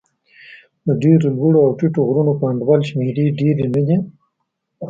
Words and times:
د 0.85 0.87
ډېرو 1.01 1.27
لوړو 1.37 1.59
او 1.65 1.71
ټیټو 1.79 2.01
غرونو 2.07 2.33
په 2.39 2.45
انډول 2.51 2.81
شمېرې 2.89 3.25
ډېرې 3.39 3.65
نه 3.73 3.79
دي. 3.87 3.97